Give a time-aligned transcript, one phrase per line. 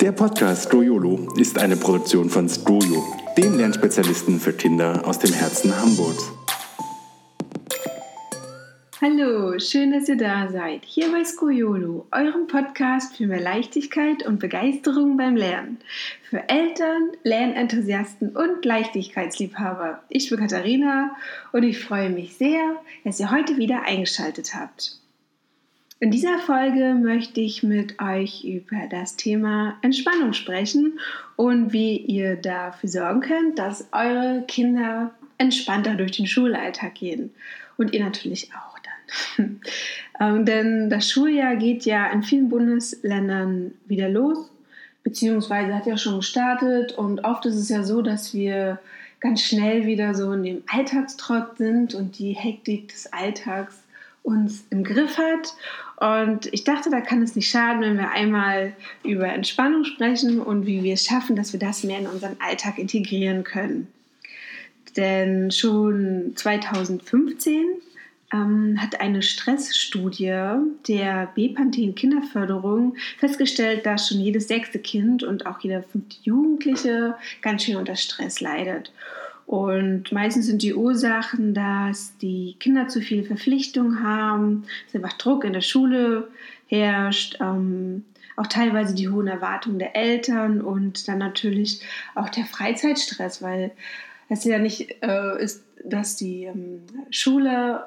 [0.00, 3.04] Der Podcast Stroyolo ist eine Produktion von Stroyo,
[3.36, 6.30] dem Lernspezialisten für Kinder aus dem Herzen Hamburgs.
[9.00, 10.84] Hallo, schön, dass ihr da seid.
[10.84, 15.78] Hier bei Skoyolo, eurem Podcast für mehr Leichtigkeit und Begeisterung beim Lernen.
[16.30, 20.00] Für Eltern, Lernenthusiasten und Leichtigkeitsliebhaber.
[20.10, 21.16] Ich bin Katharina
[21.50, 25.00] und ich freue mich sehr, dass ihr heute wieder eingeschaltet habt.
[26.00, 31.00] In dieser Folge möchte ich mit euch über das Thema Entspannung sprechen
[31.34, 37.34] und wie ihr dafür sorgen könnt, dass eure Kinder entspannter durch den Schulalltag gehen.
[37.76, 39.60] Und ihr natürlich auch dann.
[40.20, 44.50] ähm, denn das Schuljahr geht ja in vielen Bundesländern wieder los,
[45.02, 46.92] beziehungsweise hat ja schon gestartet.
[46.92, 48.78] Und oft ist es ja so, dass wir
[49.18, 53.82] ganz schnell wieder so in dem Alltagstrott sind und die Hektik des Alltags
[54.22, 55.54] uns im Griff hat.
[56.00, 60.66] Und ich dachte, da kann es nicht schaden, wenn wir einmal über Entspannung sprechen und
[60.66, 63.88] wie wir es schaffen, dass wir das mehr in unseren Alltag integrieren können.
[64.96, 67.64] Denn schon 2015
[68.32, 75.60] ähm, hat eine Stressstudie der Bepanthen Kinderförderung festgestellt, dass schon jedes sechste Kind und auch
[75.60, 78.92] jeder fünfte Jugendliche ganz schön unter Stress leidet.
[79.48, 85.42] Und meistens sind die Ursachen, dass die Kinder zu viele Verpflichtungen haben, dass einfach Druck
[85.42, 86.28] in der Schule
[86.66, 88.04] herrscht, ähm,
[88.36, 91.80] auch teilweise die hohen Erwartungen der Eltern und dann natürlich
[92.14, 93.70] auch der Freizeitstress, weil
[94.28, 97.86] es ja nicht äh, ist, dass die ähm, Schule,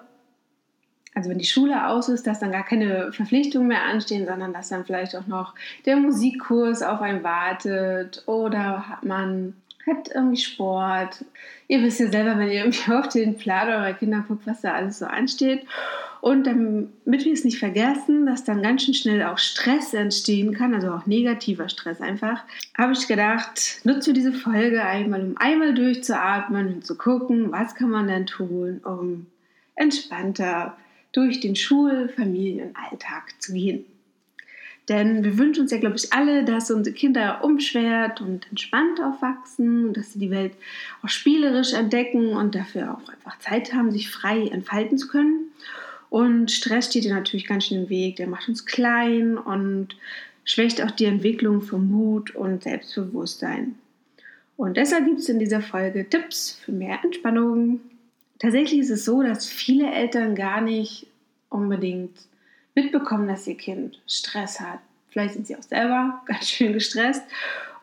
[1.14, 4.70] also wenn die Schule aus ist, dass dann gar keine Verpflichtungen mehr anstehen, sondern dass
[4.70, 5.54] dann vielleicht auch noch
[5.86, 9.54] der Musikkurs auf einen wartet oder man
[9.88, 11.26] hat irgendwie Sport.
[11.68, 14.74] Ihr wisst ja selber, wenn ihr irgendwie auf den Plan eurer Kinder guckt, was da
[14.74, 15.66] alles so ansteht.
[16.22, 20.76] Und damit wir es nicht vergessen, dass dann ganz schön schnell auch Stress entstehen kann,
[20.76, 22.44] also auch negativer Stress einfach,
[22.78, 27.90] habe ich gedacht, nutze diese Folge einmal, um einmal durchzuatmen und zu gucken, was kann
[27.90, 29.26] man denn tun, um
[29.76, 30.78] entspannter
[31.12, 33.86] durch den Schul-, Familienalltag zu gehen.
[34.92, 39.88] Denn wir wünschen uns ja, glaube ich, alle, dass unsere Kinder umschwert und entspannt aufwachsen
[39.88, 40.52] und dass sie die Welt
[41.02, 45.46] auch spielerisch entdecken und dafür auch einfach Zeit haben, sich frei entfalten zu können.
[46.10, 48.18] Und Stress steht dir natürlich ganz schön im Weg.
[48.18, 49.96] Der macht uns klein und
[50.44, 53.76] schwächt auch die Entwicklung von Mut und Selbstbewusstsein.
[54.58, 57.80] Und deshalb gibt es in dieser Folge Tipps für mehr Entspannung.
[58.40, 61.08] Tatsächlich ist es so, dass viele Eltern gar nicht
[61.48, 62.12] unbedingt
[62.76, 64.80] mitbekommen, dass ihr Kind Stress hat.
[65.10, 67.24] Vielleicht sind sie auch selber ganz schön gestresst.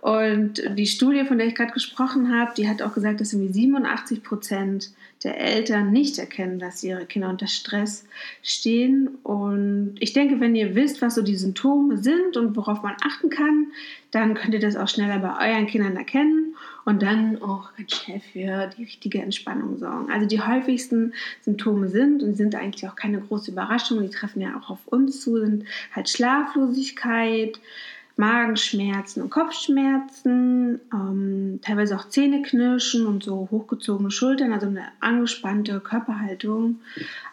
[0.01, 3.53] Und die Studie, von der ich gerade gesprochen habe, die hat auch gesagt, dass irgendwie
[3.53, 4.91] 87 Prozent
[5.25, 8.07] der Eltern nicht erkennen, dass ihre Kinder unter Stress
[8.43, 9.09] stehen.
[9.25, 13.31] Und ich denke, wenn ihr wisst, was so die Symptome sind und worauf man achten
[13.31, 13.69] kann,
[14.11, 18.21] dann könnt ihr das auch schneller bei euren Kindern erkennen und dann auch ganz schnell
[18.21, 20.11] für die richtige Entspannung sorgen.
[20.11, 21.13] Also die häufigsten
[21.43, 25.21] Symptome sind und sind eigentlich auch keine große Überraschung, die treffen ja auch auf uns
[25.21, 25.65] zu, sind
[25.95, 27.61] halt Schlaflosigkeit,
[28.19, 36.81] Magenschmerzen und Kopfschmerzen, ähm, teilweise auch Zähneknirschen und so hochgezogene Schultern, also eine angespannte Körperhaltung,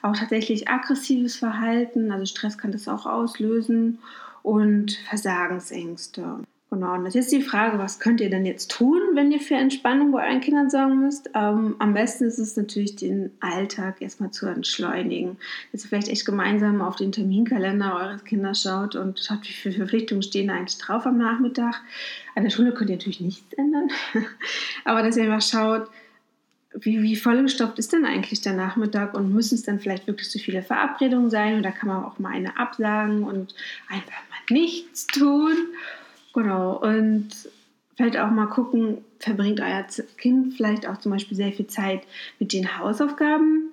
[0.04, 3.98] auch tatsächlich aggressives Verhalten, also Stress kann das auch auslösen
[4.44, 6.40] und Versagensängste.
[6.76, 9.56] Genau, und das ist die Frage, was könnt ihr denn jetzt tun, wenn ihr für
[9.56, 11.30] Entspannung bei euren Kindern sorgen müsst?
[11.34, 15.38] Ähm, am besten ist es natürlich, den Alltag erstmal zu entschleunigen.
[15.72, 19.76] Dass ihr vielleicht echt gemeinsam auf den Terminkalender eures Kinders schaut und schaut, wie viele
[19.76, 21.82] Verpflichtungen stehen da eigentlich drauf am Nachmittag.
[22.36, 23.88] An der Schule könnt ihr natürlich nichts ändern,
[24.84, 25.88] aber dass ihr einfach schaut,
[26.74, 30.40] wie, wie vollgestopft ist denn eigentlich der Nachmittag und müssen es dann vielleicht wirklich zu
[30.40, 33.56] viele Verabredungen sein oder kann man auch mal eine absagen und
[33.88, 35.56] einfach mal nichts tun?
[36.36, 37.30] Genau, und
[37.96, 39.86] vielleicht auch mal gucken, verbringt euer
[40.18, 42.02] Kind vielleicht auch zum Beispiel sehr viel Zeit
[42.40, 43.70] mit den Hausaufgaben,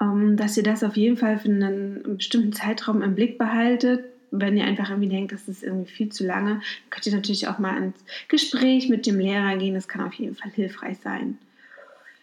[0.00, 4.04] ähm, dass ihr das auf jeden Fall für einen bestimmten Zeitraum im Blick behaltet.
[4.30, 6.60] Wenn ihr einfach irgendwie denkt, das ist irgendwie viel zu lange,
[6.90, 9.74] könnt ihr natürlich auch mal ins Gespräch mit dem Lehrer gehen.
[9.74, 11.38] Das kann auf jeden Fall hilfreich sein.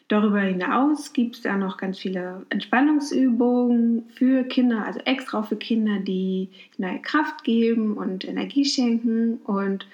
[0.08, 6.00] Darüber hinaus gibt es da noch ganz viele Entspannungsübungen für Kinder, also extra für Kinder,
[6.00, 9.38] die neue Kraft geben und Energie schenken.
[9.46, 9.88] Und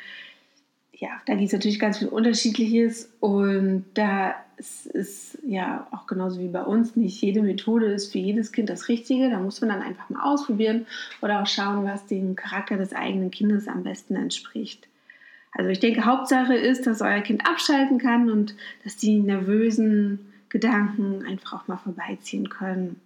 [0.91, 3.09] ja, da gibt es natürlich ganz viel Unterschiedliches.
[3.21, 8.19] Und da ist, ist ja auch genauso wie bei uns, nicht jede Methode ist für
[8.19, 9.29] jedes Kind das Richtige.
[9.29, 10.87] Da muss man dann einfach mal ausprobieren
[11.21, 14.89] oder auch schauen, was dem Charakter des eigenen Kindes am besten entspricht.
[15.51, 20.19] Also ich denke, Hauptsache ist, dass euer Kind abschalten kann und dass die nervösen
[20.49, 22.99] Gedanken einfach auch mal vorbeiziehen können.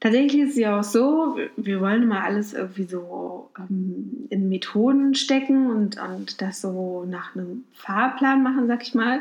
[0.00, 5.14] Tatsächlich ist es ja auch so, wir wollen immer alles irgendwie so ähm, in Methoden
[5.14, 9.20] stecken und, und das so nach einem Fahrplan machen, sag ich mal.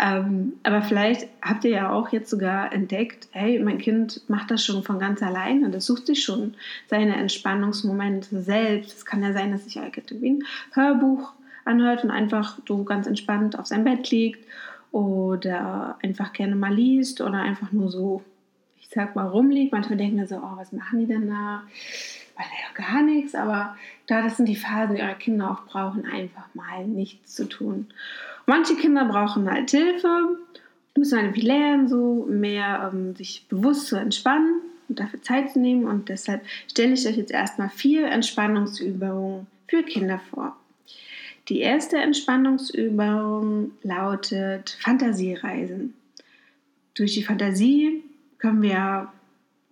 [0.00, 4.64] Ähm, aber vielleicht habt ihr ja auch jetzt sogar entdeckt, hey, mein Kind macht das
[4.64, 6.54] schon von ganz alleine, das sucht sich schon
[6.88, 8.98] seine Entspannungsmomente selbst.
[8.98, 11.32] Es kann ja sein, dass sich ein Hörbuch
[11.64, 14.44] anhört und einfach so ganz entspannt auf seinem Bett liegt
[14.92, 18.22] oder einfach gerne mal liest oder einfach nur so
[18.88, 19.72] ich sag mal, rumliegt.
[19.72, 21.62] Manchmal denken wir so, oh, was machen die denn da?
[22.36, 26.06] Weil ja gar nichts, aber da, das sind die Phasen, die eure Kinder auch brauchen,
[26.06, 27.88] einfach mal nichts zu tun.
[28.48, 30.38] Manche Kinder brauchen halt Hilfe,
[30.96, 35.84] müssen halt lernen, so mehr ähm, sich bewusst zu entspannen und dafür Zeit zu nehmen.
[35.84, 40.56] Und deshalb stelle ich euch jetzt erstmal vier Entspannungsübungen für Kinder vor.
[41.50, 45.92] Die erste Entspannungsübung lautet Fantasiereisen.
[46.94, 48.02] Durch die Fantasie
[48.38, 49.12] können wir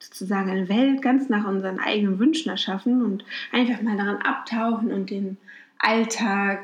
[0.00, 5.08] sozusagen eine Welt ganz nach unseren eigenen Wünschen erschaffen und einfach mal daran abtauchen und
[5.08, 5.38] den
[5.78, 6.60] Alltag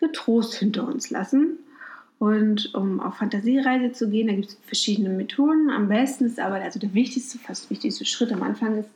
[0.00, 1.58] getrost hinter uns lassen.
[2.18, 5.68] Und um auf Fantasiereise zu gehen, da gibt es verschiedene Methoden.
[5.68, 8.88] Am besten ist aber, also der wichtigste, fast wichtigste Schritt am Anfang ist,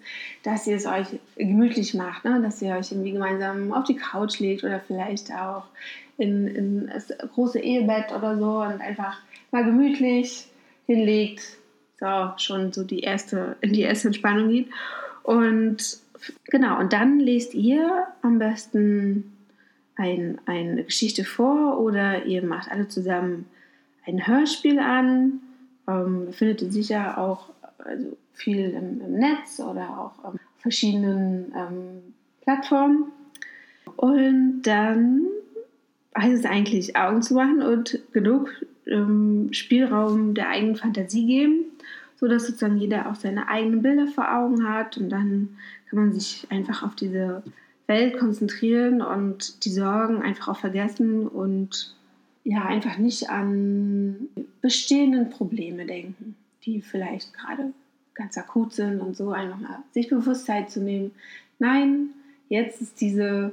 [0.45, 1.06] dass ihr es euch
[1.37, 2.41] gemütlich macht, ne?
[2.41, 5.65] dass ihr euch irgendwie gemeinsam auf die Couch legt oder vielleicht auch
[6.17, 9.19] in, in das große Ehebett oder so und einfach
[9.50, 10.47] mal gemütlich
[10.87, 11.43] hinlegt,
[12.00, 14.69] so schon so die erste, in die erste Entspannung geht.
[15.23, 15.99] Und
[16.45, 19.38] genau, und dann lest ihr am besten
[19.99, 23.47] ein, eine Geschichte vor oder ihr macht alle zusammen
[24.06, 25.41] ein Hörspiel an.
[25.87, 32.15] Ähm, findet ihr sicher auch also viel im, im, Netz oder auch auf verschiedenen ähm,
[32.43, 33.12] Plattformen.
[33.97, 35.23] Und dann
[36.17, 38.50] heißt es eigentlich Augen zu machen und genug
[38.87, 41.65] ähm, Spielraum der eigenen Fantasie geben
[42.19, 45.56] so dass sozusagen jeder auch seine eigenen Bilder vor Augen hat und dann
[45.89, 47.43] kann man sich einfach auf diese
[47.88, 51.96] Welt konzentrieren und die Sorgen einfach auch vergessen und
[52.44, 54.29] ja, einfach nicht an
[54.61, 57.73] bestehenden Probleme denken, die vielleicht gerade
[58.14, 61.12] ganz akut sind und so einfach mal sich Bewusstsein zu nehmen.
[61.58, 62.11] Nein,
[62.49, 63.52] jetzt ist diese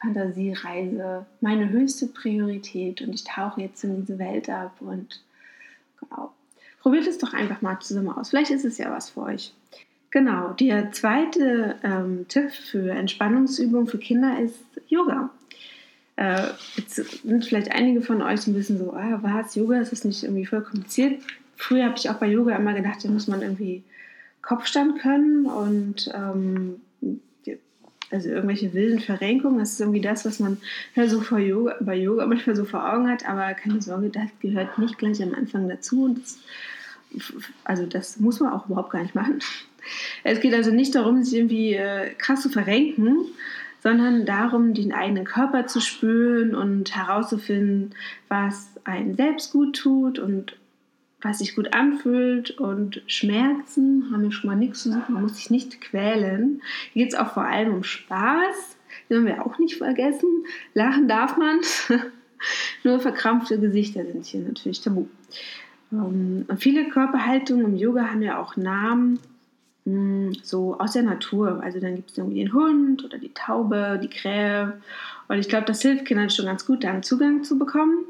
[0.00, 5.22] Fantasiereise meine höchste Priorität und ich tauche jetzt in diese Welt ab und
[6.00, 6.32] genau,
[6.84, 8.28] Probiert es doch einfach mal zusammen aus.
[8.28, 9.54] Vielleicht ist es ja was für euch.
[10.14, 14.54] Genau, der zweite ähm, Tipp für Entspannungsübungen für Kinder ist
[14.86, 15.30] Yoga.
[16.14, 16.94] Äh, jetzt
[17.24, 20.46] sind vielleicht einige von euch ein bisschen so, ah, was, Yoga, ist das nicht irgendwie
[20.46, 21.20] voll kompliziert?
[21.56, 23.82] Früher habe ich auch bei Yoga immer gedacht, da muss man irgendwie
[24.40, 26.80] Kopfstand können und ähm,
[28.12, 29.58] also irgendwelche wilden Verrenkungen.
[29.58, 30.58] Das ist irgendwie das, was man
[30.94, 34.30] ja so vor Yoga, bei Yoga manchmal so vor Augen hat, aber keine Sorge, das
[34.38, 36.16] gehört nicht gleich am Anfang dazu.
[36.16, 36.38] Das,
[37.64, 39.40] also das muss man auch überhaupt gar nicht machen.
[40.22, 43.18] Es geht also nicht darum, sich irgendwie äh, krass zu verrenken,
[43.82, 47.94] sondern darum, den eigenen Körper zu spüren und herauszufinden,
[48.28, 50.56] was einen selbst gut tut und
[51.24, 55.36] was sich gut anfühlt und Schmerzen haben wir schon mal nichts zu suchen, man muss
[55.36, 56.62] sich nicht quälen.
[56.92, 58.76] Hier geht es auch vor allem um Spaß,
[59.08, 60.28] den wir auch nicht vergessen.
[60.74, 61.60] Lachen darf man,
[62.84, 65.06] nur verkrampfte Gesichter sind hier natürlich tabu.
[65.92, 69.18] Ähm, und viele Körperhaltungen im Yoga haben ja auch Namen,
[69.84, 71.60] hm, so aus der Natur.
[71.62, 74.80] Also dann gibt es irgendwie den Hund oder die Taube, die Krähe.
[75.28, 78.04] Und ich glaube, das hilft Kindern schon ganz gut, da einen Zugang zu bekommen.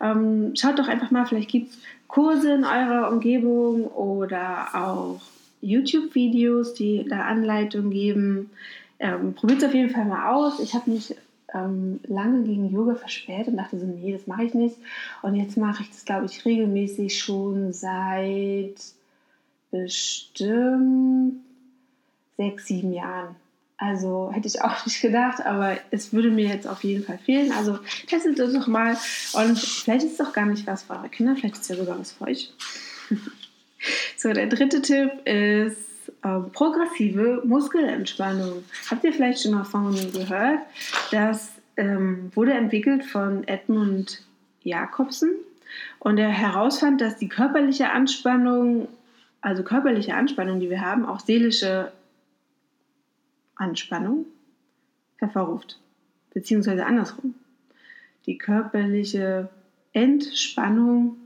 [0.00, 5.20] Ähm, schaut doch einfach mal, vielleicht gibt es Kurse in eurer Umgebung oder auch
[5.62, 8.50] YouTube-Videos, die da Anleitungen geben.
[8.98, 10.60] Ähm, Probiert es auf jeden Fall mal aus.
[10.60, 11.14] Ich habe mich
[11.54, 14.76] ähm, lange gegen Yoga versperrt und dachte so, nee, das mache ich nicht.
[15.22, 18.76] Und jetzt mache ich das, glaube ich, regelmäßig schon seit
[19.70, 21.40] bestimmt
[22.36, 23.36] sechs, sieben Jahren.
[23.78, 27.52] Also hätte ich auch nicht gedacht, aber es würde mir jetzt auf jeden Fall fehlen.
[27.52, 28.96] Also testet es doch mal
[29.34, 31.76] und vielleicht ist es doch gar nicht was für eure Kinder, vielleicht ist es ja
[31.76, 32.52] sogar was für euch.
[34.16, 38.64] so, der dritte Tipp ist äh, progressive Muskelentspannung.
[38.90, 40.60] Habt ihr vielleicht schon mal von gehört?
[41.10, 44.22] Das ähm, wurde entwickelt von Edmund
[44.62, 45.30] Jakobsen
[45.98, 48.88] und er herausfand, dass die körperliche Anspannung,
[49.46, 51.92] also körperliche Anspannung, die wir haben, auch seelische
[53.54, 54.26] Anspannung
[55.18, 55.78] hervorruft.
[56.34, 57.36] Beziehungsweise andersrum.
[58.26, 59.48] Die körperliche
[59.92, 61.16] Entspannung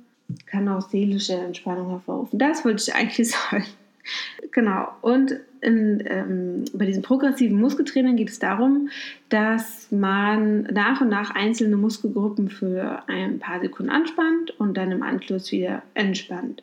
[0.44, 2.38] kann auch seelische Entspannung hervorrufen.
[2.38, 3.64] Das wollte ich eigentlich sagen.
[4.50, 4.88] Genau.
[5.00, 8.90] Und in, ähm, bei diesem progressiven Muskeltraining geht es darum,
[9.30, 15.02] dass man nach und nach einzelne Muskelgruppen für ein paar Sekunden anspannt und dann im
[15.02, 16.62] Anschluss wieder entspannt.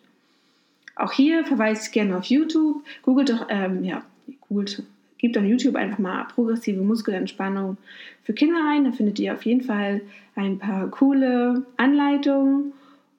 [1.00, 2.84] Auch hier verweise ich gerne auf YouTube.
[3.04, 4.04] Googelt doch, ähm, ja,
[4.48, 4.84] googelt,
[5.18, 7.77] gebt auf YouTube einfach mal progressive Muskelentspannung
[8.24, 8.86] für Kinder ein.
[8.86, 10.01] Da findet ihr auf jeden Fall
[10.36, 12.74] ein paar coole Anleitungen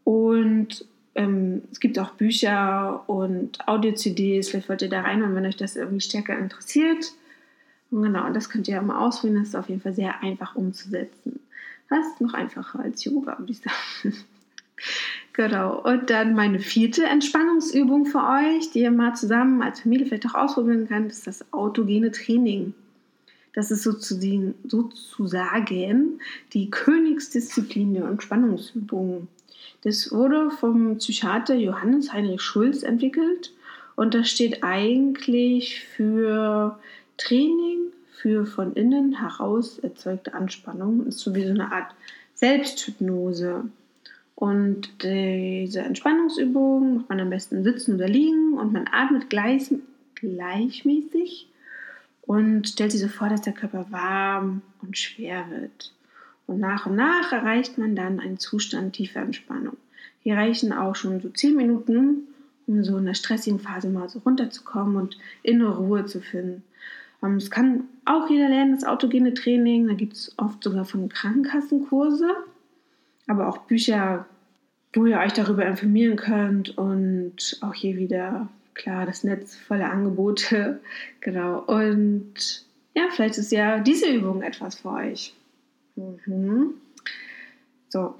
[0.04, 4.50] und ähm, es gibt auch Bücher und Audio-CDs.
[4.50, 7.12] Vielleicht wollt ihr da rein, wenn euch das irgendwie stärker interessiert.
[7.90, 9.40] Und genau, und das könnt ihr mal ausprobieren.
[9.40, 11.40] Das ist auf jeden Fall sehr einfach umzusetzen.
[11.88, 14.14] Fast noch einfacher als Yoga, würde ich sagen.
[15.38, 15.80] Genau.
[15.82, 20.34] Und dann meine vierte Entspannungsübung für euch, die ihr mal zusammen als Familie vielleicht auch
[20.34, 22.74] ausprobieren könnt, ist das autogene Training.
[23.54, 24.60] Das ist sozusagen,
[26.52, 29.28] die Königsdisziplin der Entspannungsübungen.
[29.82, 33.52] Das wurde vom Psychiater Johannes Heinrich Schulz entwickelt
[33.94, 36.80] und das steht eigentlich für
[37.16, 41.06] Training für von innen heraus erzeugte Anspannung.
[41.06, 41.94] Ist so wie so eine Art
[42.34, 43.70] Selbsthypnose.
[44.38, 49.68] Und diese Entspannungsübung macht man am besten sitzen oder liegen und man atmet gleich,
[50.14, 51.48] gleichmäßig
[52.22, 55.92] und stellt sich so vor, dass der Körper warm und schwer wird.
[56.46, 59.76] Und nach und nach erreicht man dann einen Zustand tiefer Entspannung.
[60.22, 62.28] Hier reichen auch schon so 10 Minuten,
[62.68, 66.62] um so in der stressigen Phase mal so runterzukommen und innere Ruhe zu finden.
[67.24, 69.88] Ähm, es kann auch jeder lernen, das autogene Training.
[69.88, 72.36] Da gibt es oft sogar von Krankenkassen Kurse
[73.28, 74.26] aber auch Bücher,
[74.92, 80.80] wo ihr euch darüber informieren könnt und auch hier wieder, klar, das Netz voller Angebote.
[81.20, 81.60] Genau.
[81.60, 85.34] Und ja, vielleicht ist ja diese Übung etwas für euch.
[85.96, 86.74] Mhm.
[87.88, 88.14] So.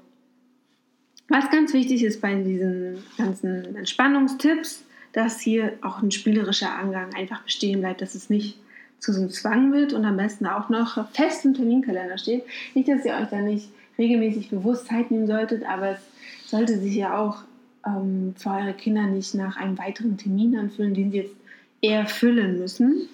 [1.27, 7.43] Was ganz wichtig ist bei diesen ganzen Entspannungstipps, dass hier auch ein spielerischer Angang einfach
[7.43, 8.59] bestehen bleibt, dass es nicht
[8.99, 12.43] zu so einem Zwang wird und am besten auch noch fest im Terminkalender steht.
[12.75, 16.95] Nicht, dass ihr euch da nicht regelmäßig bewusst Zeit nehmen solltet, aber es sollte sich
[16.95, 17.43] ja auch
[17.85, 21.35] ähm, für eure Kinder nicht nach einem weiteren Termin anfühlen, den sie jetzt
[21.81, 23.07] eher füllen müssen.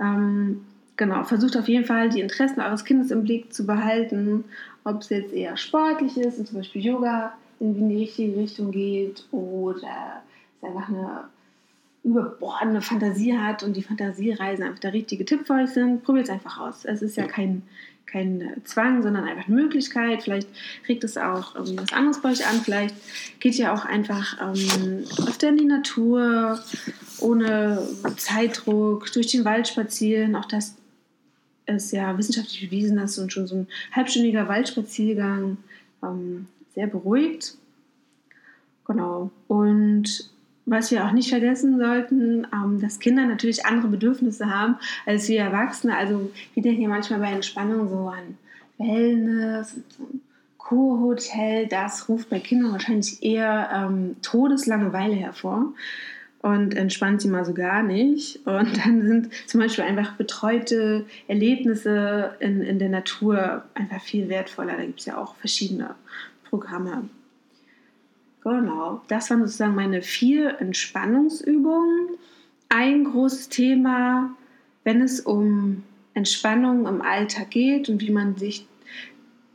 [0.00, 0.60] Ähm,
[0.96, 4.44] genau, versucht auf jeden Fall die Interessen eures Kindes im Blick zu behalten,
[4.84, 9.26] ob es jetzt eher sportlich ist und zum Beispiel Yoga in die richtige Richtung geht
[9.32, 10.22] oder
[10.60, 11.24] es einfach eine
[12.02, 16.30] überbordende Fantasie hat und die Fantasiereisen einfach der richtige Tipp für euch sind, probiert es
[16.30, 16.86] einfach aus.
[16.86, 17.62] Es ist ja kein
[18.10, 20.22] kein Zwang, sondern einfach eine Möglichkeit.
[20.22, 20.48] Vielleicht
[20.88, 22.60] regt es auch irgendwie was anderes bei euch an.
[22.60, 22.94] Vielleicht
[23.40, 26.60] geht ihr auch einfach ähm, öfter in die Natur,
[27.18, 27.86] ohne
[28.16, 30.36] Zeitdruck, durch den Wald spazieren.
[30.36, 30.76] Auch das
[31.66, 35.58] ist ja wissenschaftlich bewiesen, dass und schon so ein halbstündiger Waldspaziergang
[36.02, 37.56] ähm, sehr beruhigt.
[38.86, 39.30] Genau.
[39.46, 40.30] Und
[40.66, 44.76] was wir auch nicht vergessen sollten, ähm, dass Kinder natürlich andere Bedürfnisse haben
[45.06, 45.96] als wir Erwachsene.
[45.96, 48.38] Also wir denken ja manchmal bei Entspannung so an
[48.78, 49.76] Wellness
[50.58, 51.66] Kurhotel.
[51.66, 55.72] Das ruft bei Kindern wahrscheinlich eher ähm, Todeslangeweile hervor
[56.42, 58.46] und entspannt sie mal so gar nicht.
[58.46, 64.76] Und dann sind zum Beispiel einfach betreute Erlebnisse in, in der Natur einfach viel wertvoller.
[64.76, 65.94] Da gibt es ja auch verschiedene
[66.48, 67.08] Programme.
[68.50, 72.08] Genau, das waren sozusagen meine vier Entspannungsübungen.
[72.68, 74.30] Ein großes Thema,
[74.82, 78.66] wenn es um Entspannung im Alltag geht und wie man sich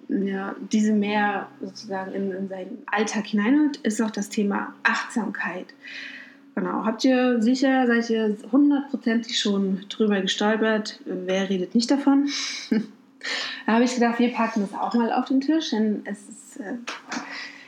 [0.08, 5.74] ja, diese mehr sozusagen in, in seinen Alltag hineinholt, ist auch das Thema Achtsamkeit.
[6.56, 11.02] Genau, habt ihr sicher, seid ihr hundertprozentig schon drüber gestolpert?
[11.04, 12.30] Wer redet nicht davon?
[13.66, 16.62] da habe ich gedacht, wir packen das auch mal auf den Tisch, denn es ist
[16.62, 16.76] äh,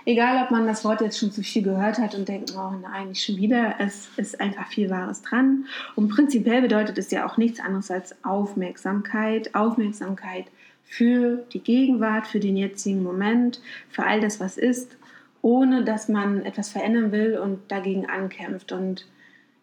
[0.07, 3.09] egal ob man das Wort jetzt schon zu viel gehört hat und denkt, oh nein,
[3.09, 5.65] nicht schon wieder, es ist einfach viel Wahres dran.
[5.95, 10.45] Und prinzipiell bedeutet es ja auch nichts anderes als Aufmerksamkeit, Aufmerksamkeit
[10.85, 14.95] für die Gegenwart, für den jetzigen Moment, für all das, was ist,
[15.41, 18.71] ohne dass man etwas verändern will und dagegen ankämpft.
[18.71, 19.05] Und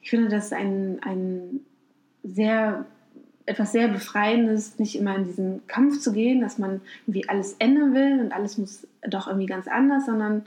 [0.02, 1.60] ich finde, das ist ein, ein
[2.22, 2.84] sehr
[3.46, 7.94] etwas sehr Befreiendes, nicht immer in diesen Kampf zu gehen, dass man irgendwie alles ändern
[7.94, 10.46] will und alles muss doch irgendwie ganz anders, sondern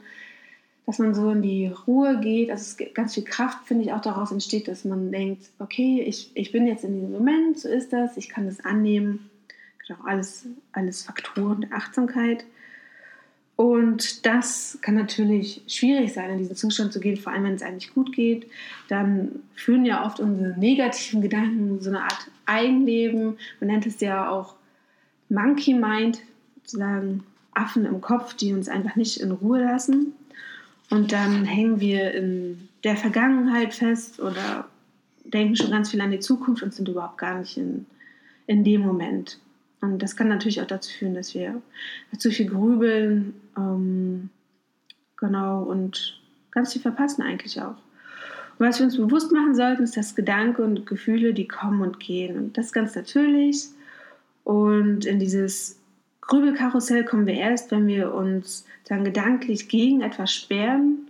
[0.87, 2.49] dass man so in die Ruhe geht.
[2.49, 6.31] Also es ganz viel Kraft, finde ich, auch daraus entsteht, dass man denkt, okay, ich,
[6.33, 9.29] ich bin jetzt in diesem Moment, so ist das, ich kann das annehmen.
[9.85, 12.45] Genau, alles, alles Faktoren der Achtsamkeit.
[13.57, 17.63] Und das kann natürlich schwierig sein, in diesen Zustand zu gehen, vor allem wenn es
[17.63, 18.45] eigentlich gut geht.
[18.87, 23.39] Dann führen ja oft unsere negativen Gedanken so eine Art Eigenleben.
[23.59, 24.53] Man nennt es ja auch
[25.29, 26.21] Monkey Mind,
[26.63, 27.23] sozusagen
[27.55, 30.13] Affen im Kopf, die uns einfach nicht in Ruhe lassen.
[30.91, 34.67] Und dann hängen wir in der Vergangenheit fest oder
[35.25, 37.87] denken schon ganz viel an die Zukunft und sind überhaupt gar nicht in,
[38.45, 39.39] in dem Moment.
[39.81, 41.61] Und das kann natürlich auch dazu führen, dass wir
[42.17, 44.29] zu viel grübeln, ähm,
[45.17, 46.19] genau, und
[46.51, 47.75] ganz viel verpassen eigentlich auch.
[48.57, 51.99] Und was wir uns bewusst machen sollten, ist, dass Gedanken und Gefühle, die kommen und
[51.99, 52.37] gehen.
[52.37, 53.67] Und das ist ganz natürlich.
[54.43, 55.79] Und in dieses
[56.21, 61.07] Grübelkarussell kommen wir erst, wenn wir uns dann gedanklich gegen etwas sperren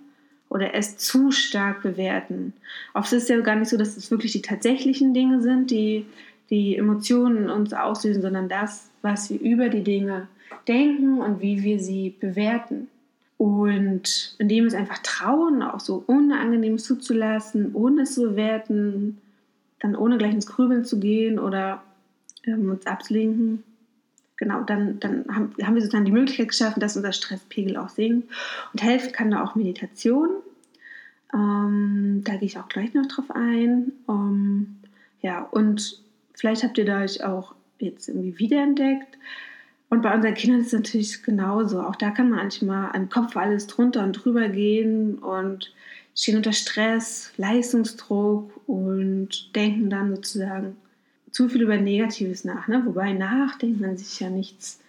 [0.50, 2.54] oder es zu stark bewerten.
[2.94, 6.06] Oft ist es ja gar nicht so, dass es wirklich die tatsächlichen Dinge sind, die
[6.50, 10.28] die Emotionen uns auslösen, sondern das, was wir über die Dinge
[10.68, 12.88] denken und wie wir sie bewerten.
[13.38, 19.20] Und indem es einfach trauen, auch so Unangenehmes zuzulassen, ohne es zu bewerten,
[19.80, 21.84] dann ohne gleich ins Grübeln zu gehen oder
[22.46, 23.64] ähm, uns abzulenken,
[24.38, 28.30] genau, dann, dann haben, haben wir sozusagen die Möglichkeit geschaffen, dass unser Stresspegel auch sinkt.
[28.74, 30.30] Und helfen kann da auch Meditation.
[31.34, 33.92] Ähm, da gehe ich auch gleich noch drauf ein.
[34.10, 34.78] Ähm,
[35.22, 36.02] ja, und
[36.38, 39.18] vielleicht habt ihr da euch auch jetzt irgendwie wiederentdeckt.
[39.90, 41.82] Und bei unseren Kindern ist es natürlich genauso.
[41.82, 45.74] Auch da kann man manchmal am Kopf alles drunter und drüber gehen und
[46.16, 50.76] stehen unter Stress, Leistungsdruck und denken dann sozusagen
[51.32, 52.68] zu viel über Negatives nach.
[52.68, 52.82] Ne?
[52.86, 54.80] Wobei nachdenkt man sich ja nichts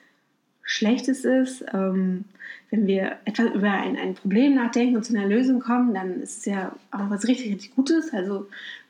[0.62, 1.64] Schlechtes ist.
[1.72, 2.24] Ähm,
[2.70, 6.38] wenn wir etwas über ein, ein Problem nachdenken und zu einer Lösung kommen, dann ist
[6.38, 8.12] es ja auch was richtig, richtig Gutes.
[8.12, 8.48] Also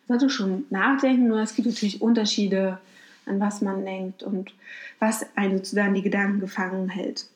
[0.08, 2.78] sollte schon nachdenken, nur es gibt natürlich Unterschiede
[3.28, 4.52] an was man denkt und
[4.98, 7.26] was einen sozusagen die Gedanken gefangen hält.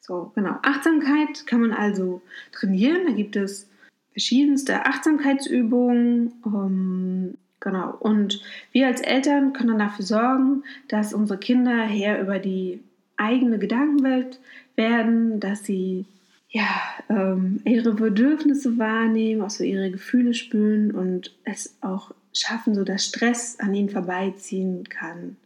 [0.00, 0.56] So, genau.
[0.62, 3.06] Achtsamkeit kann man also trainieren.
[3.06, 3.68] Da gibt es
[4.12, 6.32] verschiedenste Achtsamkeitsübungen.
[6.44, 7.96] Ähm, genau.
[8.00, 12.80] Und wir als Eltern können dann dafür sorgen, dass unsere Kinder her über die
[13.16, 14.40] eigene Gedankenwelt
[14.76, 16.06] werden, dass sie
[16.50, 16.68] ja,
[17.08, 23.04] ähm, ihre Bedürfnisse wahrnehmen, auch so ihre Gefühle spüren und es auch schaffen, so dass
[23.04, 25.36] Stress an ihnen vorbeiziehen kann.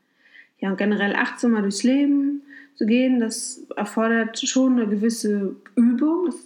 [0.60, 2.42] Ja, und generell achtsamer durchs Leben
[2.74, 6.26] zu gehen, das erfordert schon eine gewisse Übung.
[6.26, 6.36] Das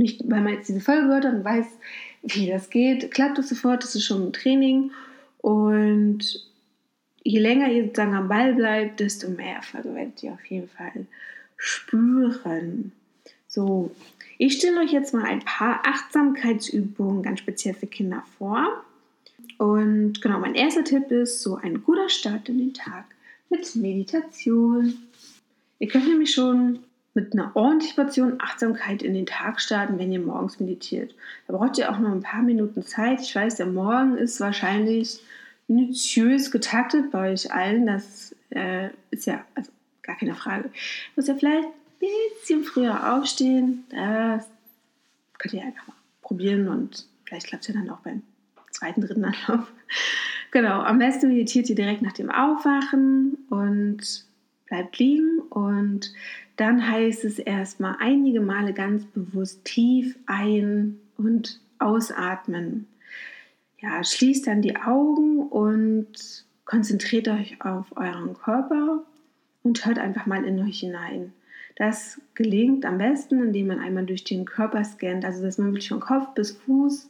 [0.00, 1.66] nicht, weil man jetzt diese Folge hört und weiß,
[2.22, 4.90] wie das geht, klappt das sofort, das ist schon ein Training.
[5.38, 6.48] Und
[7.22, 11.06] je länger ihr sozusagen am Ball bleibt, desto mehr Erfolge werdet ihr auf jeden Fall
[11.58, 12.92] spüren.
[13.50, 13.90] So,
[14.38, 18.84] ich stelle euch jetzt mal ein paar Achtsamkeitsübungen ganz speziell für Kinder vor.
[19.58, 23.06] Und genau, mein erster Tipp ist so ein guter Start in den Tag
[23.50, 24.94] mit Meditation.
[25.80, 26.78] Ihr könnt nämlich schon
[27.14, 31.12] mit einer ordentlichen Portion Achtsamkeit in den Tag starten, wenn ihr morgens meditiert.
[31.48, 33.20] Da braucht ihr auch noch ein paar Minuten Zeit.
[33.20, 35.18] Ich weiß, der Morgen ist wahrscheinlich
[35.66, 37.86] minutiös getaktet bei euch allen.
[37.86, 40.70] Das äh, ist ja also gar keine Frage.
[41.16, 41.66] Muss ja vielleicht
[42.00, 43.84] bisschen früher aufstehen.
[43.90, 44.48] Das
[45.38, 48.22] könnt ihr einfach mal probieren und vielleicht klappt es ja dann auch beim
[48.70, 49.70] zweiten, dritten Anlauf.
[50.52, 54.24] Genau, am besten meditiert ihr direkt nach dem Aufwachen und
[54.66, 56.12] bleibt liegen und
[56.56, 62.88] dann heißt es erstmal einige Male ganz bewusst tief ein- und ausatmen.
[63.78, 69.04] Ja, schließt dann die Augen und konzentriert euch auf euren Körper
[69.62, 71.32] und hört einfach mal in euch hinein.
[71.80, 75.88] Das gelingt am besten, indem man einmal durch den Körper scannt, also dass man wirklich
[75.88, 77.08] von Kopf bis Fuß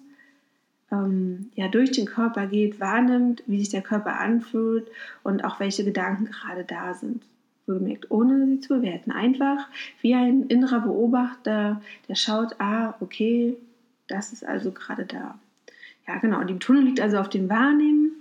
[0.92, 4.86] ähm, ja, durch den Körper geht, wahrnimmt, wie sich der Körper anfühlt
[5.24, 7.24] und auch welche Gedanken gerade da sind.
[7.66, 9.10] Wohlgemerkt, ohne sie zu bewerten.
[9.10, 9.66] Einfach
[10.02, 13.56] wie ein innerer Beobachter, der schaut, ah, okay,
[14.06, 15.36] das ist also gerade da.
[16.06, 16.44] Ja, genau.
[16.44, 18.12] Die Betonung liegt also auf dem Wahrnehmen.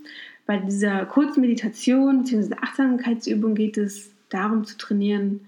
[0.48, 2.56] Bei dieser kurzen Meditation bzw.
[2.60, 5.42] Achtsamkeitsübung geht es darum zu trainieren,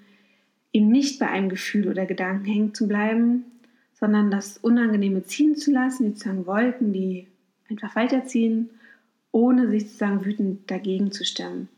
[0.74, 3.46] eben nicht bei einem Gefühl oder Gedanken hängen zu bleiben,
[3.94, 7.28] sondern das Unangenehme ziehen zu lassen, die sozusagen Wolken, die
[7.70, 8.70] einfach weiterziehen,
[9.32, 11.70] ohne sich sozusagen wütend dagegen zu stemmen.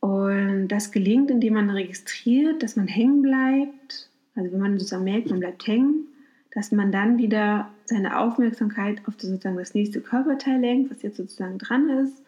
[0.00, 4.08] Und das gelingt, indem man registriert, dass man hängen bleibt.
[4.34, 6.06] Also wenn man sozusagen merkt, man bleibt hängen,
[6.52, 11.58] dass man dann wieder seine Aufmerksamkeit auf sozusagen das nächste Körperteil lenkt, was jetzt sozusagen
[11.58, 12.22] dran ist,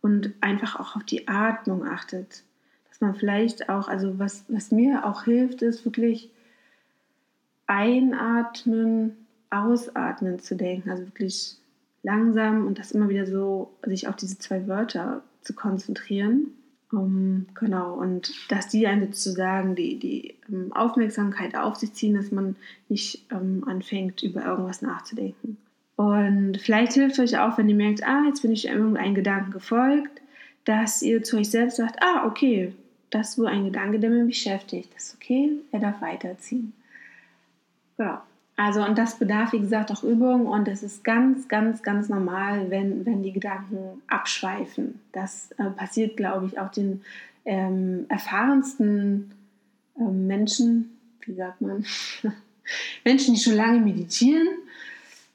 [0.00, 2.42] und einfach auch auf die Atmung achtet.
[2.92, 6.28] Dass man vielleicht auch, also was, was mir auch hilft, ist wirklich
[7.66, 9.16] Einatmen,
[9.48, 10.90] Ausatmen zu denken.
[10.90, 11.56] Also wirklich
[12.02, 16.48] langsam und das immer wieder so, sich auf diese zwei Wörter zu konzentrieren.
[16.90, 22.14] Um, genau, und dass die einen sozusagen die, die um, ähm, Aufmerksamkeit auf sich ziehen,
[22.14, 22.56] dass man
[22.90, 25.56] nicht um, ähm, anfängt, über irgendwas nachzudenken.
[25.96, 30.20] Und vielleicht hilft euch auch, wenn ihr merkt, ah, jetzt bin ich irgendeinem Gedanken gefolgt,
[30.66, 32.74] dass ihr zu euch selbst sagt, ah, okay,
[33.12, 34.92] das ist wohl ein Gedanke, der mich beschäftigt.
[34.94, 36.72] Das ist okay, er darf weiterziehen.
[37.98, 38.22] Ja,
[38.56, 42.70] also und das bedarf, wie gesagt, auch Übung und es ist ganz, ganz, ganz normal,
[42.70, 45.00] wenn, wenn die Gedanken abschweifen.
[45.12, 47.02] Das äh, passiert, glaube ich, auch den
[47.44, 49.30] ähm, erfahrensten
[49.98, 50.96] äh, Menschen,
[51.26, 51.84] wie sagt man,
[53.04, 54.48] Menschen, die schon lange meditieren.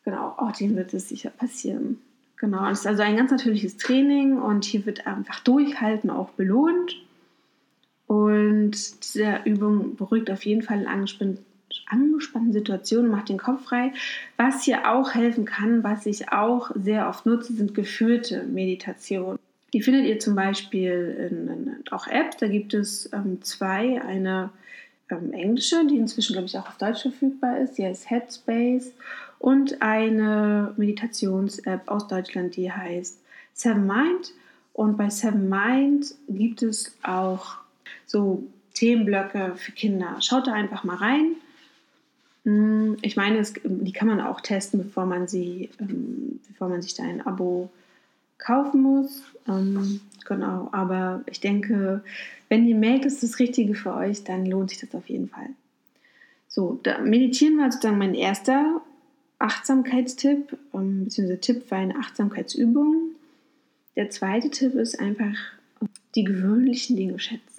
[0.03, 1.99] genau, auch dem wird es sicher passieren.
[2.37, 6.95] Genau, es ist also ein ganz natürliches Training und hier wird einfach Durchhalten auch belohnt.
[8.07, 8.71] Und
[9.03, 11.45] diese Übung beruhigt auf jeden Fall in angespannten,
[11.87, 13.93] angespannten Situationen, macht den Kopf frei.
[14.37, 19.37] Was hier auch helfen kann, was ich auch sehr oft nutze, sind geführte Meditationen.
[19.73, 22.37] Die findet ihr zum Beispiel in, in auch Apps.
[22.37, 24.01] Da gibt es ähm, zwei.
[24.01, 24.49] Eine
[25.11, 27.77] ähm, englische, die inzwischen, glaube ich, auch auf Deutsch verfügbar ist.
[27.77, 28.93] Die heißt Headspace.
[29.39, 33.21] Und eine Meditations-App aus Deutschland, die heißt
[33.53, 34.31] Seven Mind.
[34.73, 37.57] Und bei Seven Mind gibt es auch
[38.07, 38.43] so
[38.73, 40.17] Themenblöcke für Kinder.
[40.21, 41.35] Schaut da einfach mal rein.
[42.43, 46.81] Hm, ich meine, es, die kann man auch testen, bevor man sie, ähm, bevor man
[46.81, 47.69] sich da ein Abo
[48.37, 49.23] kaufen muss.
[49.47, 52.03] Ähm, genau, aber ich denke,
[52.49, 55.27] wenn ihr merkt, es ist das Richtige für euch, dann lohnt sich das auf jeden
[55.27, 55.49] Fall.
[56.47, 58.81] So, da meditieren war sozusagen mein erster
[59.39, 63.11] Achtsamkeitstipp, ähm, beziehungsweise Tipp für eine Achtsamkeitsübung.
[63.95, 65.35] Der zweite Tipp ist einfach
[66.15, 67.56] die gewöhnlichen Dinge schätzen.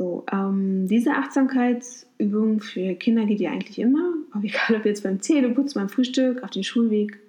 [0.00, 5.20] So, ähm, diese Achtsamkeitsübung für Kinder geht ja eigentlich immer, aber egal ob jetzt beim
[5.20, 7.20] Zähneputzen, beim Frühstück, auf den Schulweg.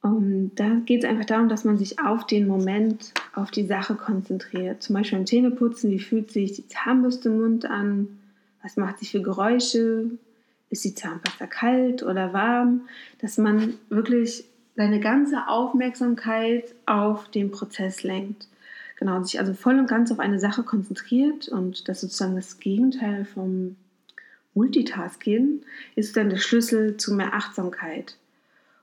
[0.00, 3.96] Um, da geht es einfach darum, dass man sich auf den Moment, auf die Sache
[3.96, 4.80] konzentriert.
[4.80, 8.20] Zum Beispiel beim Zähneputzen, wie fühlt sich die Zahnbürste im Mund an?
[8.62, 10.12] Was macht sie für Geräusche?
[10.70, 12.82] Ist die Zahnpasta kalt oder warm?
[13.20, 14.44] Dass man wirklich
[14.76, 18.46] seine ganze Aufmerksamkeit auf den Prozess lenkt
[19.00, 23.24] genau, sich also voll und ganz auf eine Sache konzentriert und das sozusagen das Gegenteil
[23.24, 23.74] vom
[24.54, 25.62] Multitasking
[25.96, 28.16] ist dann der Schlüssel zu mehr Achtsamkeit.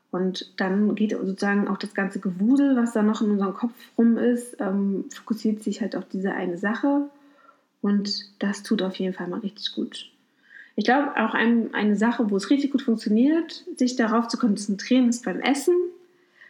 [0.10, 4.17] Und dann geht sozusagen auch das ganze Gewusel, was da noch in unserem Kopf rum
[4.17, 7.10] ist, ähm, fokussiert sich halt auf diese eine Sache.
[7.82, 10.10] Und das tut auf jeden Fall mal richtig gut.
[10.75, 15.10] Ich glaube, auch ein, eine Sache, wo es richtig gut funktioniert, sich darauf zu konzentrieren,
[15.10, 15.75] ist beim Essen.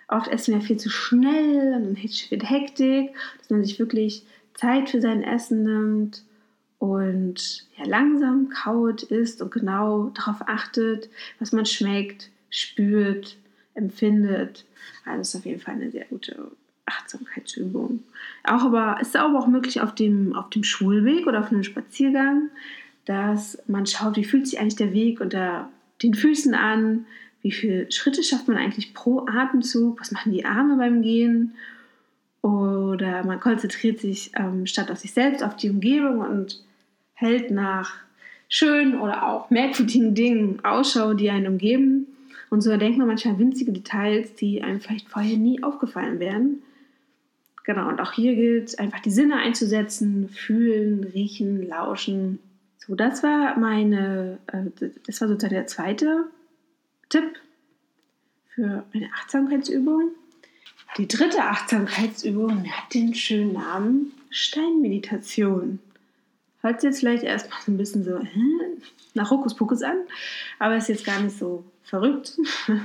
[0.07, 4.89] Oft essen wir viel zu schnell und dann wird Hektik, dass man sich wirklich Zeit
[4.89, 6.23] für sein Essen nimmt
[6.79, 13.37] und ja, langsam kaut, isst und genau darauf achtet, was man schmeckt, spürt,
[13.73, 14.65] empfindet.
[15.05, 16.51] Also ist auf jeden Fall eine sehr gute
[16.85, 18.03] Achtsamkeitsübung.
[18.43, 22.49] Auch aber ist aber auch möglich auf dem, auf dem Schulweg oder auf einem Spaziergang,
[23.05, 25.69] dass man schaut, wie fühlt sich eigentlich der Weg unter
[26.03, 27.05] den Füßen an,
[27.47, 31.53] wie viele Schritte schafft man eigentlich pro Atemzug, was machen die Arme beim Gehen
[32.41, 36.61] oder man konzentriert sich ähm, statt auf sich selbst, auf die Umgebung und
[37.13, 37.93] hält nach
[38.49, 42.07] schönen oder auch merkwürdigen Dingen Ausschau, die einen umgeben.
[42.49, 46.61] Und so erdenkt man manchmal winzige Details, die einem vielleicht vorher nie aufgefallen wären.
[47.63, 52.39] Genau, und auch hier gilt einfach die Sinne einzusetzen, fühlen, riechen, lauschen.
[52.77, 56.25] So, das war meine, äh, das war sozusagen der zweite
[57.09, 57.39] Tipp
[58.53, 60.11] für eine Achtsamkeitsübung.
[60.97, 65.79] Die dritte Achtsamkeitsübung hat den schönen Namen Steinmeditation.
[66.61, 68.41] Hört sich jetzt vielleicht erstmal so ein bisschen so hä,
[69.13, 69.97] nach Hokuspokus an,
[70.59, 72.37] aber ist jetzt gar nicht so verrückt,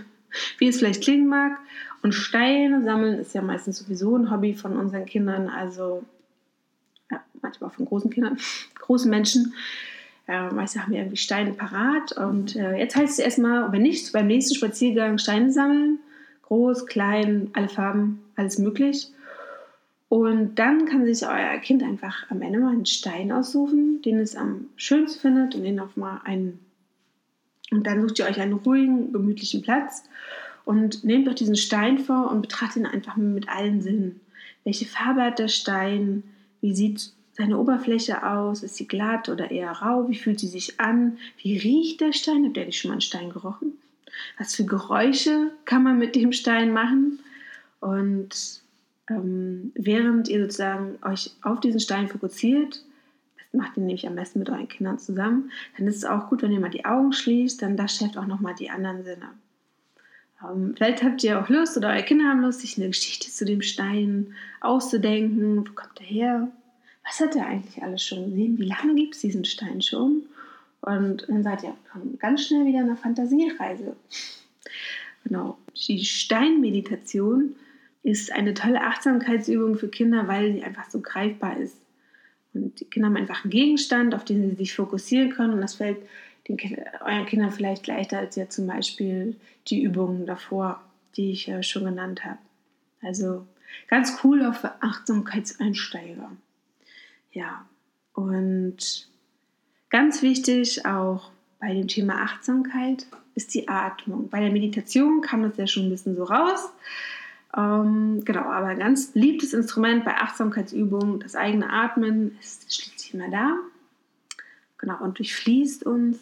[0.59, 1.59] wie es vielleicht klingen mag.
[2.03, 6.05] Und Steine sammeln ist ja meistens sowieso ein Hobby von unseren Kindern, also
[7.11, 8.39] ja, manchmal auch von großen Kindern,
[8.75, 9.55] großen Menschen.
[10.29, 12.13] Äh, meistens haben wir irgendwie Steine parat.
[12.13, 15.99] Und äh, jetzt heißt es erstmal, wenn nicht, beim nächsten Spaziergang Steine sammeln.
[16.43, 19.09] Groß, klein, alle Farben, alles möglich.
[20.09, 24.37] Und dann kann sich euer Kind einfach am Ende mal einen Stein aussuchen, den es
[24.37, 26.59] am schönsten findet und den auf mal einen.
[27.71, 30.05] Und dann sucht ihr euch einen ruhigen, gemütlichen Platz
[30.67, 34.21] und nehmt euch diesen Stein vor und betrachtet ihn einfach mit allen Sinnen.
[34.65, 36.23] Welche Farbe hat der Stein?
[36.61, 38.63] Wie sieht seine Oberfläche aus?
[38.63, 40.09] Ist sie glatt oder eher rau?
[40.09, 41.19] Wie fühlt sie sich an?
[41.39, 42.45] Wie riecht der Stein?
[42.45, 43.73] Habt ihr nicht schon mal einen Stein gerochen?
[44.39, 47.21] Was für Geräusche kann man mit dem Stein machen?
[47.81, 48.63] Und
[49.09, 52.85] ähm, während ihr sozusagen euch auf diesen Stein fokussiert,
[53.37, 56.43] das macht ihr nämlich am besten mit euren Kindern zusammen, dann ist es auch gut,
[56.43, 59.31] wenn ihr mal die Augen schließt, dann das schärft auch nochmal die anderen Sinne.
[60.45, 63.45] Ähm, vielleicht habt ihr auch Lust oder eure Kinder haben Lust, sich eine Geschichte zu
[63.45, 65.69] dem Stein auszudenken.
[65.69, 66.49] Wo kommt er her?
[67.05, 68.59] Was hat er eigentlich alles schon gesehen?
[68.59, 70.23] Wie lange gibt es diesen Stein schon?
[70.81, 71.77] Und dann seid ihr
[72.19, 73.97] ganz schnell wieder in einer Fantasiereise.
[75.25, 75.59] Genau.
[75.75, 77.55] Die Steinmeditation
[78.03, 81.77] ist eine tolle Achtsamkeitsübung für Kinder, weil sie einfach so greifbar ist.
[82.55, 85.55] Und die Kinder haben einfach einen Gegenstand, auf den sie sich fokussieren können.
[85.55, 85.99] Und das fällt
[86.49, 89.37] den Kindern, euren Kindern vielleicht leichter als jetzt zum Beispiel
[89.69, 90.83] die Übungen davor,
[91.17, 92.39] die ich schon genannt habe.
[93.01, 93.47] Also
[93.89, 96.33] ganz cool für Achtsamkeitseinsteiger.
[97.33, 97.67] Ja,
[98.13, 99.09] und
[99.91, 104.29] ganz wichtig auch bei dem Thema Achtsamkeit ist die Atmung.
[104.29, 106.71] Bei der Meditation kam das ja schon ein bisschen so raus.
[107.57, 113.31] Ähm, genau, aber ein ganz beliebtes Instrument bei Achtsamkeitsübungen, das eigene Atmen, ist schließlich immer
[113.31, 113.57] da.
[114.79, 116.19] Genau, und durchfließt uns.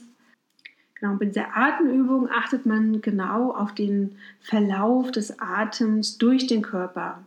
[0.94, 7.25] Genau, bei dieser Atemübung achtet man genau auf den Verlauf des Atems durch den Körper.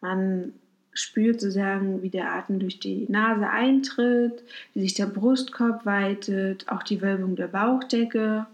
[0.00, 0.52] Man
[0.92, 4.42] spürt sozusagen, wie der Atem durch die Nase eintritt,
[4.74, 8.46] wie sich der Brustkorb weitet, auch die Wölbung der Bauchdecke.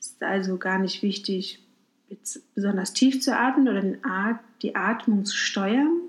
[0.00, 1.60] Es ist also gar nicht wichtig,
[2.08, 6.00] jetzt besonders tief zu atmen oder At die Atmung zu steuern.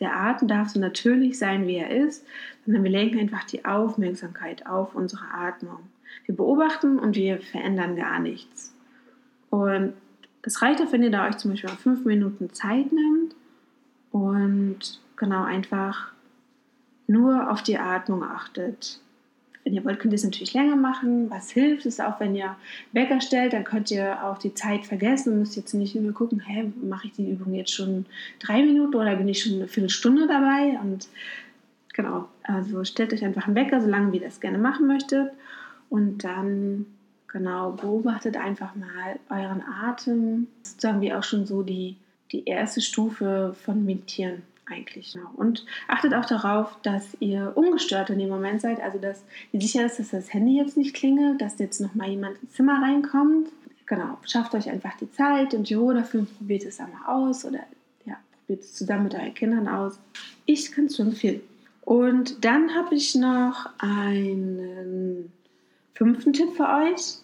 [0.00, 2.24] Der Atem darf so natürlich sein, wie er ist,
[2.64, 5.80] sondern wir lenken einfach die Aufmerksamkeit auf unsere Atmung.
[6.24, 8.72] Wir beobachten und wir verändern gar nichts.
[9.50, 9.92] Und
[10.42, 13.34] das reicht auch, wenn ihr da euch zum Beispiel fünf Minuten Zeit nimmt
[14.16, 14.78] und
[15.16, 16.12] genau einfach
[17.06, 19.00] nur auf die Atmung achtet.
[19.62, 21.28] Wenn ihr wollt, könnt ihr es natürlich länger machen.
[21.28, 22.56] Was hilft, ist auch, wenn ihr
[22.92, 26.40] Wecker stellt, dann könnt ihr auch die Zeit vergessen und müsst jetzt nicht immer gucken,
[26.40, 28.06] hä, mache ich die Übung jetzt schon
[28.38, 30.78] drei Minuten oder bin ich schon eine Viertelstunde dabei?
[30.80, 31.08] Und
[31.92, 35.30] genau, also stellt euch einfach einen Wecker, solange wie ihr das gerne machen möchtet.
[35.90, 36.86] Und dann,
[37.28, 40.46] genau, beobachtet einfach mal euren Atem.
[40.62, 41.96] Das ist sagen wir auch schon so die,
[42.32, 45.12] die erste Stufe von Meditieren eigentlich.
[45.12, 45.30] Genau.
[45.36, 49.86] Und achtet auch darauf, dass ihr ungestört in dem Moment seid, also dass ihr sicher
[49.86, 53.48] ist, dass das Handy jetzt nicht klingelt, dass jetzt noch mal jemand ins Zimmer reinkommt.
[53.86, 57.60] Genau, schafft euch einfach die Zeit und Ruhe dafür probiert es einmal aus oder
[58.04, 59.98] ja, probiert es zusammen mit euren Kindern aus.
[60.44, 61.40] Ich kann es nur empfehlen.
[61.82, 65.30] Und dann habe ich noch einen
[65.94, 67.18] fünften Tipp für euch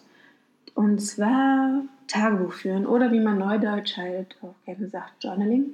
[0.73, 5.65] und zwar Tagebuch führen oder wie man neudeutsch halt auch gerne sagt, Journaling.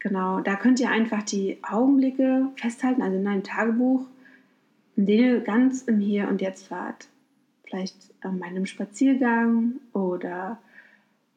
[0.00, 4.04] Genau, da könnt ihr einfach die Augenblicke festhalten, also in einem Tagebuch,
[4.96, 7.08] in dem ihr ganz im Hier und Jetzt wart.
[7.64, 10.58] Vielleicht ähm, bei einem Spaziergang oder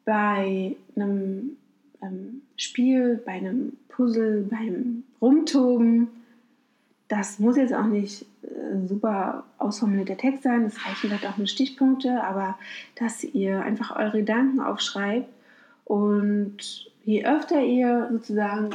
[0.04, 1.58] bei einem
[2.02, 6.08] ähm, Spiel, bei einem Puzzle, beim Rumtoben.
[7.08, 11.48] Das muss jetzt auch nicht äh, super ausformulierter Text sein, es reichen vielleicht auch nur
[11.48, 12.58] Stichpunkte, aber
[12.96, 15.30] dass ihr einfach eure Gedanken aufschreibt
[15.86, 16.58] und
[17.04, 18.72] je öfter ihr sozusagen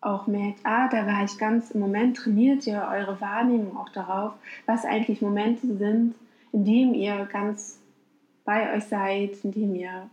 [0.00, 4.32] auch merkt, ah, da war ich ganz im Moment, trainiert ihr eure Wahrnehmung auch darauf,
[4.66, 6.14] was eigentlich Momente sind,
[6.52, 7.78] in denen ihr ganz
[8.44, 10.10] bei euch seid, in denen ihr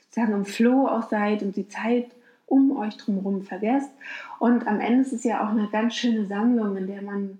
[0.00, 2.06] sozusagen im Flow auch seid und die Zeit
[2.46, 3.90] um euch drumherum vergesst.
[4.38, 7.38] Und am Ende ist es ja auch eine ganz schöne Sammlung, in der man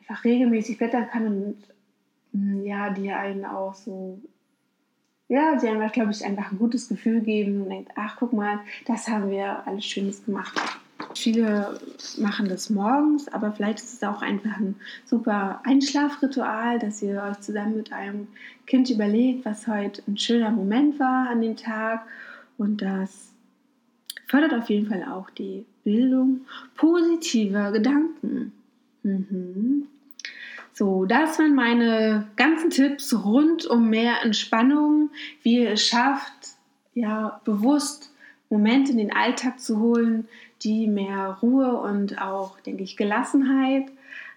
[0.00, 1.56] einfach regelmäßig blättern kann und
[2.32, 4.20] mm, ja, die einen auch so
[5.28, 8.60] ja, sie einfach, glaube ich, einfach ein gutes Gefühl geben und denkt, ach, guck mal,
[8.86, 10.52] das haben wir alles Schönes gemacht.
[11.14, 11.80] Viele
[12.18, 17.40] machen das morgens, aber vielleicht ist es auch einfach ein super Einschlafritual, dass ihr euch
[17.40, 18.28] zusammen mit einem
[18.66, 22.06] Kind überlegt, was heute ein schöner Moment war an dem Tag.
[22.58, 23.33] Und das
[24.26, 26.40] fördert auf jeden Fall auch die Bildung
[26.76, 28.52] positiver Gedanken.
[29.02, 29.86] Mhm.
[30.72, 35.10] So, das waren meine ganzen Tipps rund um mehr Entspannung,
[35.42, 36.56] wie ihr es schafft,
[36.94, 38.12] ja, bewusst
[38.50, 40.26] Momente in den Alltag zu holen,
[40.62, 43.84] die mehr Ruhe und auch, denke ich, Gelassenheit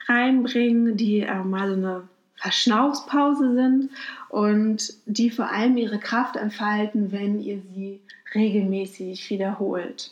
[0.07, 2.03] reinbringen, die äh, mal so eine
[2.37, 3.89] Verschnaufspause sind
[4.29, 7.99] und die vor allem ihre Kraft entfalten, wenn ihr sie
[8.33, 10.11] regelmäßig wiederholt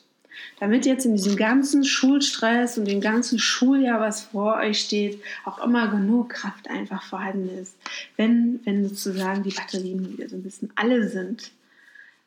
[0.60, 5.64] damit jetzt in diesem ganzen Schulstress und dem ganzen Schuljahr, was vor euch steht, auch
[5.64, 7.76] immer genug Kraft einfach vorhanden ist,
[8.18, 11.52] wenn, wenn sozusagen die Batterien wieder so ein bisschen alle sind.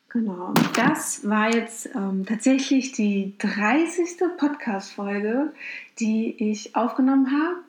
[0.09, 4.17] Genau, das war jetzt ähm, tatsächlich die 30.
[4.37, 5.53] Podcast-Folge,
[5.99, 7.68] die ich aufgenommen habe.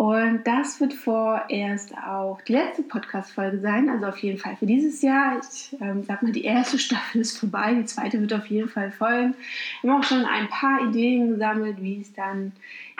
[0.00, 5.02] Und das wird vorerst auch die letzte Podcast-Folge sein, also auf jeden Fall für dieses
[5.02, 5.38] Jahr.
[5.42, 8.92] Ich ähm, sag mal, die erste Staffel ist vorbei, die zweite wird auf jeden Fall
[8.92, 9.34] folgen.
[9.82, 12.52] Wir haben auch schon ein paar Ideen gesammelt, wie es dann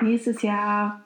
[0.03, 1.01] nächstes Jahr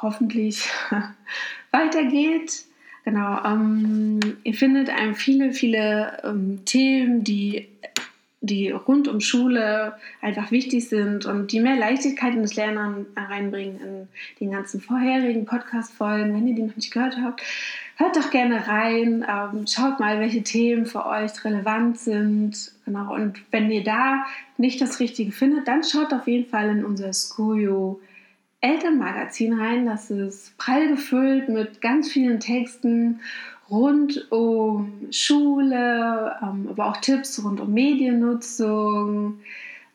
[0.00, 0.70] hoffentlich
[1.72, 2.64] weitergeht.
[3.04, 7.66] Genau, ähm, ihr findet einem viele, viele ähm, Themen, die
[8.42, 13.80] die rund um Schule einfach wichtig sind und die mehr Leichtigkeit in das Lernen reinbringen
[13.80, 14.08] in
[14.40, 16.34] den ganzen vorherigen Podcast-Folgen.
[16.34, 17.40] Wenn ihr die noch nicht gehört habt,
[17.96, 22.72] hört doch gerne rein, ähm, schaut mal, welche Themen für euch relevant sind.
[22.84, 23.14] Genau.
[23.14, 24.24] Und wenn ihr da
[24.58, 28.00] nicht das Richtige findet, dann schaut auf jeden Fall in unser Skuyo
[28.60, 29.86] Elternmagazin rein.
[29.86, 33.20] Das ist prall gefüllt mit ganz vielen Texten
[33.72, 39.40] rund um Schule, ähm, aber auch Tipps rund um Mediennutzung,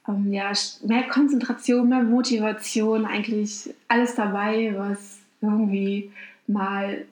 [0.08, 0.52] ähm, ja,
[0.84, 6.12] mehr Konzentration, mehr Motivation, eigentlich alles dabei, was irgendwie
[6.48, 7.06] mal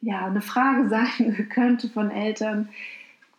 [0.00, 2.68] ja, eine Frage sein könnte von Eltern,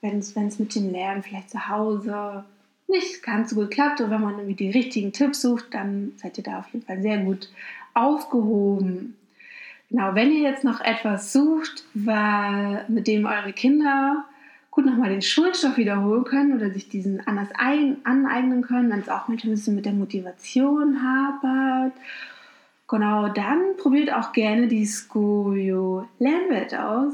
[0.02, 2.46] wenn es mit dem Lernen vielleicht zu Hause
[2.88, 6.38] nicht ganz so gut klappt oder wenn man irgendwie die richtigen Tipps sucht, dann seid
[6.38, 7.50] ihr da auf jeden Fall sehr gut
[7.94, 9.16] aufgehoben.
[9.94, 14.26] Genau, wenn ihr jetzt noch etwas sucht, mit dem eure Kinder
[14.72, 19.08] gut nochmal den Schulstoff wiederholen können oder sich diesen anders ein, aneignen können, wenn es
[19.08, 21.94] auch manchmal ein bisschen mit der Motivation hapert.
[22.88, 27.14] Genau, dann probiert auch gerne die Skojo Lernwelt aus.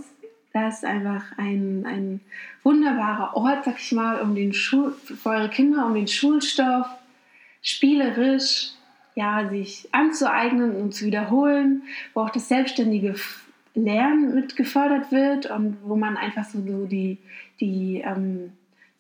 [0.54, 2.22] Das ist einfach ein, ein
[2.64, 6.88] wunderbarer Ort, sag ich mal, um den Schul für eure Kinder, um den Schulstoff
[7.62, 8.72] spielerisch
[9.20, 13.16] ja, sich anzueignen und zu wiederholen, wo auch das selbstständige
[13.76, 17.18] Lernen mit gefördert wird und wo man einfach so, die,
[17.60, 18.54] die ähm,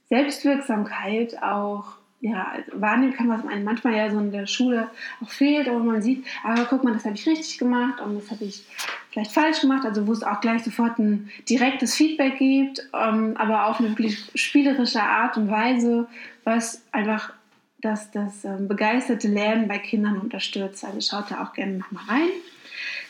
[0.10, 4.90] Selbstwirksamkeit auch ja, wahrnehmen kann, was einem manchmal ja so in der Schule
[5.24, 8.16] auch fehlt, aber man sieht, aber ah, guck mal, das habe ich richtig gemacht und
[8.16, 8.66] das habe ich
[9.12, 13.68] vielleicht falsch gemacht, also wo es auch gleich sofort ein direktes Feedback gibt, ähm, aber
[13.68, 16.08] auf eine wirklich spielerische Art und Weise,
[16.44, 17.32] was einfach
[17.82, 20.84] das, das ähm, begeisterte Lernen bei Kindern unterstützt.
[20.84, 22.30] Also schaut da auch gerne nochmal rein.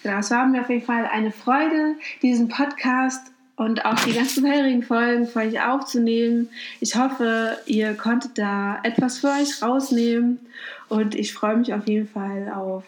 [0.03, 4.45] Genau, es war mir auf jeden Fall eine Freude, diesen Podcast und auch die ganzen
[4.45, 6.49] vorherigen Folgen für euch aufzunehmen.
[6.79, 10.39] Ich hoffe, ihr konntet da etwas für euch rausnehmen
[10.87, 12.85] und ich freue mich auf jeden Fall auf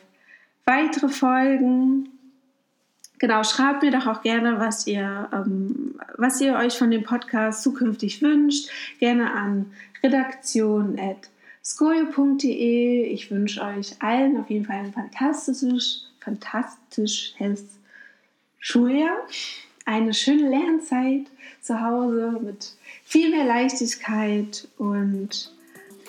[0.65, 2.09] weitere Folgen.
[3.19, 7.61] Genau, schreibt mir doch auch gerne, was ihr, ähm, was ihr euch von dem Podcast
[7.63, 8.69] zukünftig wünscht.
[8.99, 9.71] Gerne an
[11.61, 13.03] redaktion.skojo.de.
[13.03, 17.63] Ich wünsche euch allen auf jeden Fall ein fantastisches, fantastisches
[18.59, 19.17] Schuljahr
[19.85, 21.25] eine schöne Lernzeit
[21.61, 25.51] zu Hause mit viel mehr Leichtigkeit und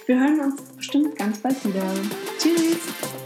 [0.06, 1.90] wir hören uns bestimmt ganz bald wieder.
[2.38, 3.21] Tschüss!